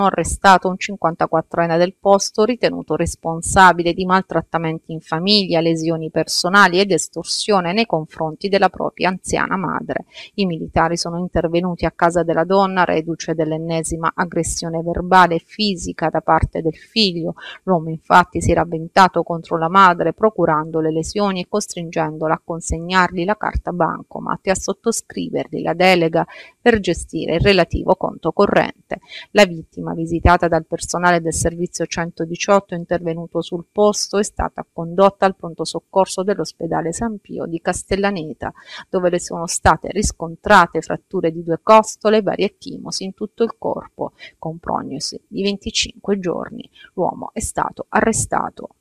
[0.00, 7.72] arrestato un 54enne del posto ritenuto responsabile di maltrattamenti in famiglia, lesioni personali ed estorsione
[7.72, 10.04] nei confronti della propria anziana madre.
[10.34, 16.20] I militari sono intervenuti a casa della donna, reduce dell'ennesima aggressione verbale e fisica da
[16.20, 17.34] parte del figlio.
[17.64, 23.24] L'uomo infatti si era avventato contro la madre procurando le lesioni e costringendola a consegnargli
[23.24, 26.24] la carta bancomat e a sottoscrivergli la delega
[26.68, 28.98] per gestire il relativo conto corrente.
[29.30, 35.34] La vittima visitata dal personale del servizio 118 intervenuto sul posto, è stata condotta al
[35.34, 38.52] pronto soccorso dell'ospedale San Pio di Castellaneta,
[38.90, 43.54] dove le sono state riscontrate fratture di due costole e varie chimosi in tutto il
[43.56, 46.68] corpo, con prognosi di 25 giorni.
[46.92, 48.74] L'uomo è stato arrestato.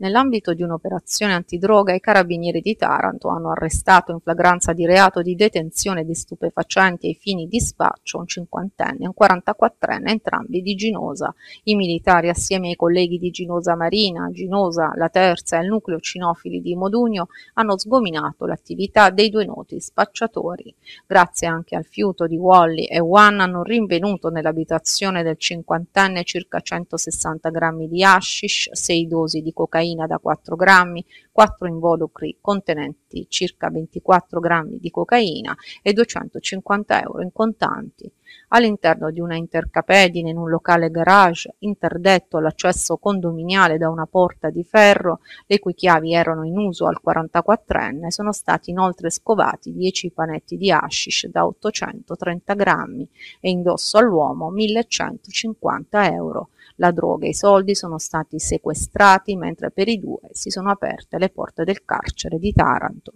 [0.00, 5.34] Nell'ambito di un'operazione antidroga i carabinieri di Taranto hanno arrestato in flagranza di reato di
[5.34, 11.34] detenzione di stupefacenti ai fini di spaccio un cinquantenne e un 44enne, entrambi di Ginosa.
[11.64, 16.62] I militari assieme ai colleghi di Ginosa Marina, Ginosa, La Terza e il nucleo cinofili
[16.62, 20.74] di Modugno hanno sgominato l'attività dei due noti spacciatori.
[21.06, 27.50] Grazie anche al fiuto di Wally e One hanno rinvenuto nell'abitazione del cinquantenne circa 160
[27.50, 33.68] grammi di hashish, 6 dosi di cocaina cocaina da 4 grammi, 4 involucri contenenti circa
[33.70, 38.10] 24 grammi di cocaina e 250 euro in contanti.
[38.48, 44.64] All'interno di una intercapedine in un locale garage, interdetto all'accesso condominiale da una porta di
[44.64, 50.56] ferro, le cui chiavi erano in uso al 44enne, sono stati inoltre scovati 10 panetti
[50.56, 53.08] di hashish da 830 grammi
[53.40, 56.48] e indosso all'uomo 1150 euro.
[56.76, 61.18] La droga e i soldi sono stati sequestrati mentre per i due si sono aperte
[61.18, 63.12] le porte del carcere di Taranto.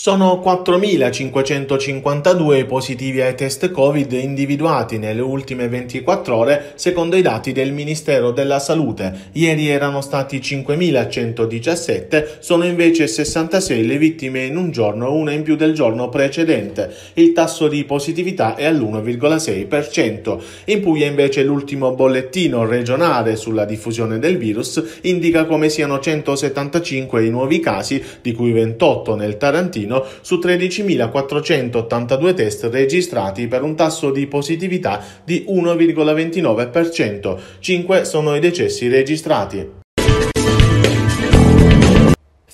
[0.00, 7.72] Sono 4.552 positivi ai test Covid individuati nelle ultime 24 ore secondo i dati del
[7.72, 9.12] Ministero della Salute.
[9.32, 15.56] Ieri erano stati 5.117, sono invece 66 le vittime in un giorno, una in più
[15.56, 16.94] del giorno precedente.
[17.14, 20.38] Il tasso di positività è all'1,6%.
[20.66, 27.30] In Puglia invece l'ultimo bollettino regionale sulla diffusione del virus indica come siano 175 i
[27.30, 34.10] nuovi casi, di cui 28 nel Tarantino Trentino su 13.482 test registrati per un tasso
[34.10, 37.38] di positività di 1,29%.
[37.58, 39.86] 5 sono i decessi registrati.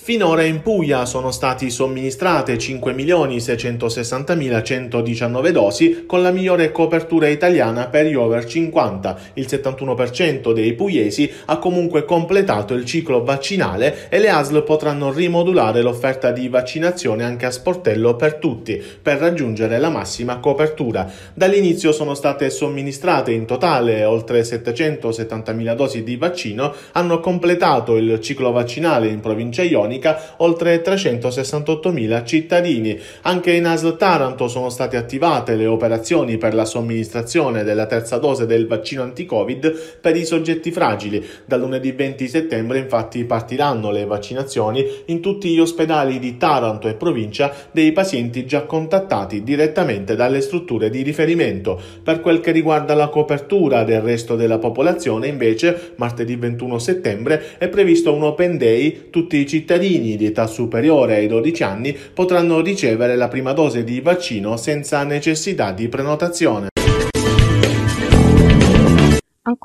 [0.05, 8.13] Finora in Puglia sono stati somministrate 5.660.119 dosi con la migliore copertura italiana per gli
[8.13, 9.17] over 50.
[9.33, 15.81] Il 71% dei pugliesi ha comunque completato il ciclo vaccinale e le ASL potranno rimodulare
[15.81, 21.11] l'offerta di vaccinazione anche a sportello per tutti per raggiungere la massima copertura.
[21.33, 28.51] Dall'inizio sono state somministrate in totale oltre 770.000 dosi di vaccino, hanno completato il ciclo
[28.51, 32.99] vaccinale in provincia Ionica Cattolica oltre 368.000 cittadini.
[33.21, 38.45] Anche in ASL Taranto sono state attivate le operazioni per la somministrazione della terza dose
[38.45, 41.23] del vaccino anti-Covid per i soggetti fragili.
[41.45, 46.95] Dal lunedì 20 settembre infatti partiranno le vaccinazioni in tutti gli ospedali di Taranto e
[46.95, 51.79] provincia dei pazienti già contattati direttamente dalle strutture di riferimento.
[52.03, 57.67] Per quel che riguarda la copertura del resto della popolazione invece martedì 21 settembre è
[57.67, 62.59] previsto un open day tutti i cittadini cittadini di età superiore ai 12 anni potranno
[62.61, 66.74] ricevere la prima dose di vaccino senza necessità di prenotazione.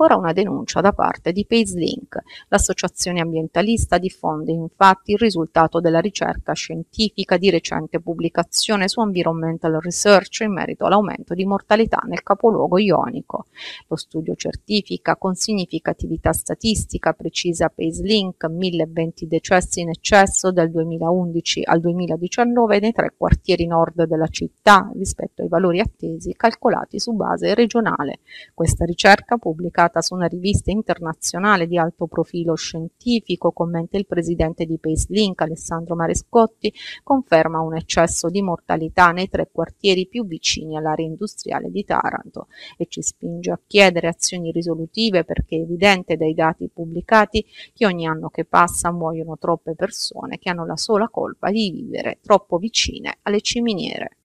[0.02, 2.20] Ancora una denuncia da parte di PaceLink.
[2.48, 10.40] L'associazione ambientalista diffonde infatti il risultato della ricerca scientifica di recente pubblicazione su Environmental Research
[10.40, 13.48] in merito all'aumento di mortalità nel capoluogo ionico.
[13.88, 21.80] Lo studio certifica con significatività statistica precisa PaceLink 1020 decessi in eccesso dal 2011 al
[21.80, 28.20] 2019 nei tre quartieri nord della città rispetto ai valori attesi calcolati su base regionale.
[28.54, 34.64] Questa ricerca pubblica pubblicata su una rivista internazionale di alto profilo scientifico, commenta il presidente
[34.64, 36.72] di PaceLink Alessandro Marescotti,
[37.02, 42.46] conferma un eccesso di mortalità nei tre quartieri più vicini all'area industriale di Taranto
[42.76, 47.44] e ci spinge a chiedere azioni risolutive perché è evidente dai dati pubblicati
[47.74, 52.18] che ogni anno che passa muoiono troppe persone che hanno la sola colpa di vivere
[52.22, 54.19] troppo vicine alle ciminiere.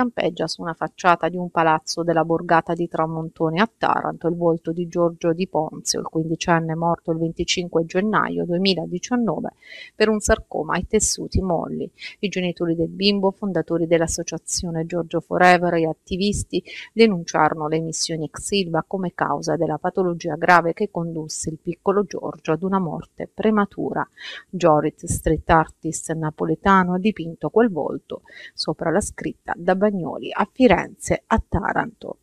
[0.00, 4.36] Campelli lampeggia su una facciata di un palazzo della borgata di Tramontone a Taranto il
[4.36, 9.50] volto di Giorgio Di Ponzio, il quindicenne morto il 25 gennaio 2019
[9.94, 11.90] per un sarcoma ai tessuti molli.
[12.20, 16.62] I genitori del bimbo, fondatori dell'associazione Giorgio Forever e attivisti,
[16.92, 22.52] denunciarono le emissioni ex Silva come causa della patologia grave che condusse il piccolo Giorgio
[22.52, 24.06] ad una morte prematura.
[24.48, 28.22] Jorit, street artist napoletano, ha dipinto quel volto
[28.54, 32.18] sopra la scritta da Bagnoli a Firenze a Taranto.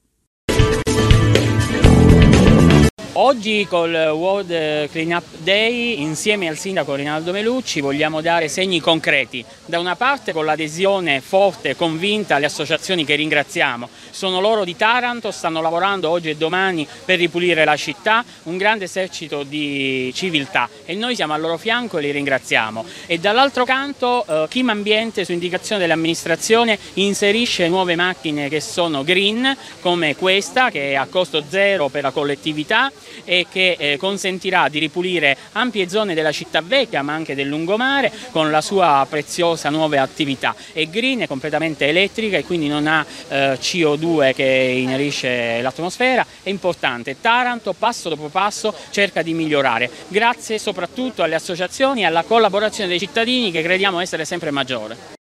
[3.19, 9.43] Oggi col World Clean Up Day insieme al sindaco Rinaldo Melucci vogliamo dare segni concreti.
[9.65, 13.89] Da una parte con l'adesione forte e convinta alle associazioni che ringraziamo.
[14.11, 18.85] Sono loro di Taranto, stanno lavorando oggi e domani per ripulire la città, un grande
[18.85, 22.85] esercito di civiltà e noi siamo al loro fianco e li ringraziamo.
[23.07, 29.57] E dall'altro canto eh, Kim Ambiente su indicazione dell'amministrazione inserisce nuove macchine che sono green
[29.81, 32.91] come questa che è a costo zero per la collettività
[33.23, 38.11] e che eh, consentirà di ripulire ampie zone della città vecchia ma anche del lungomare
[38.31, 40.55] con la sua preziosa nuova attività.
[40.71, 46.49] È green, è completamente elettrica e quindi non ha eh, CO2 che inerisce l'atmosfera, è
[46.49, 47.17] importante.
[47.19, 52.99] Taranto passo dopo passo cerca di migliorare, grazie soprattutto alle associazioni e alla collaborazione dei
[52.99, 55.16] cittadini che crediamo essere sempre maggiore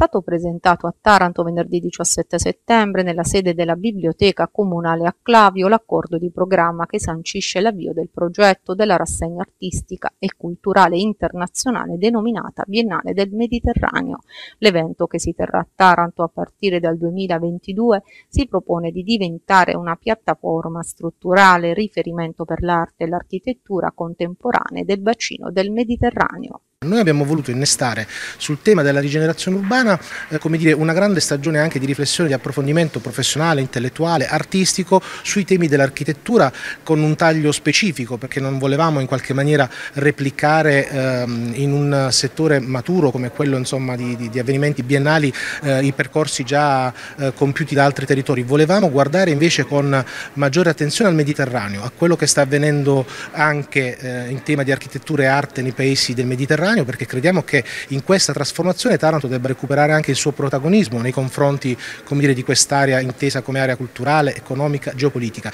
[0.00, 6.16] stato presentato a Taranto venerdì 17 settembre nella sede della Biblioteca Comunale a Clavio l'accordo
[6.16, 13.12] di programma che sancisce l'avvio del progetto della rassegna artistica e culturale internazionale denominata Biennale
[13.12, 14.20] del Mediterraneo.
[14.60, 19.96] L'evento che si terrà a Taranto a partire dal 2022 si propone di diventare una
[19.96, 26.62] piattaforma strutturale riferimento per l'arte e l'architettura contemporanee del bacino del Mediterraneo.
[26.82, 30.00] Noi abbiamo voluto innestare sul tema della rigenerazione urbana
[30.30, 35.68] eh, dire, una grande stagione anche di riflessione, di approfondimento professionale, intellettuale, artistico sui temi
[35.68, 36.50] dell'architettura
[36.82, 42.60] con un taglio specifico perché non volevamo in qualche maniera replicare ehm, in un settore
[42.60, 45.30] maturo come quello insomma, di, di, di, avvenimenti biennali
[45.64, 48.42] eh, i percorsi già eh, compiuti da altri territori.
[48.42, 54.30] Volevamo guardare invece con maggiore attenzione al Mediterraneo, a quello che sta avvenendo anche eh,
[54.30, 58.02] in tema di architettura e arte nei paesi del Mediterraneo Mediterraneo perché crediamo che in
[58.04, 61.76] questa trasformazione Taranto debba recuperare anche il suo protagonismo nei confronti
[62.18, 65.52] dire, di quest'area intesa come area culturale, economica, geopolitica.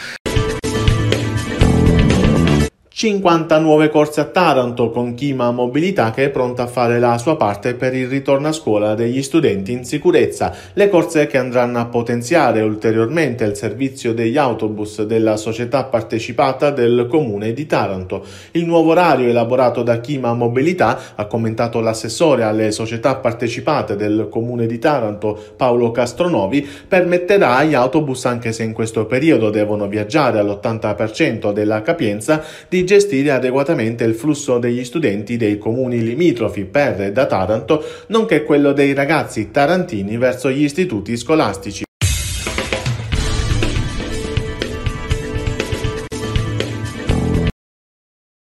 [2.99, 7.37] 50 nuove corse a Taranto con Chima Mobilità che è pronta a fare la sua
[7.37, 10.51] parte per il ritorno a scuola degli studenti in sicurezza.
[10.73, 17.07] Le corse che andranno a potenziare ulteriormente il servizio degli autobus della società partecipata del
[17.07, 18.25] comune di Taranto.
[18.53, 24.65] Il nuovo orario elaborato da Chima Mobilità, ha commentato l'assessore alle società partecipate del comune
[24.65, 31.53] di Taranto Paolo Castronovi, permetterà agli autobus, anche se in questo periodo devono viaggiare all'80%
[31.53, 37.27] della capienza, di gestire adeguatamente il flusso degli studenti dei comuni limitrofi per e da
[37.27, 41.86] Taranto, nonché quello dei ragazzi tarantini verso gli istituti scolastici.